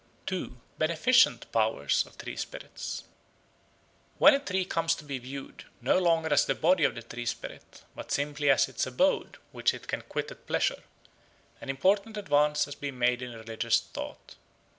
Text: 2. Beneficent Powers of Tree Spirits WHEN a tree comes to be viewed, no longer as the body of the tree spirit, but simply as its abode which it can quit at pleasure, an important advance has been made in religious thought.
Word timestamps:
2. 0.25 0.59
Beneficent 0.79 1.45
Powers 1.51 2.03
of 2.07 2.17
Tree 2.17 2.35
Spirits 2.35 3.03
WHEN 4.17 4.33
a 4.33 4.39
tree 4.39 4.65
comes 4.65 4.95
to 4.95 5.03
be 5.03 5.19
viewed, 5.19 5.65
no 5.79 5.99
longer 5.99 6.33
as 6.33 6.43
the 6.45 6.55
body 6.55 6.83
of 6.85 6.95
the 6.95 7.03
tree 7.03 7.27
spirit, 7.27 7.83
but 7.93 8.11
simply 8.11 8.49
as 8.49 8.67
its 8.67 8.87
abode 8.87 9.37
which 9.51 9.75
it 9.75 9.87
can 9.87 10.01
quit 10.01 10.31
at 10.31 10.47
pleasure, 10.47 10.81
an 11.61 11.69
important 11.69 12.17
advance 12.17 12.65
has 12.65 12.73
been 12.73 12.97
made 12.97 13.21
in 13.21 13.33
religious 13.37 13.79
thought. 13.79 14.37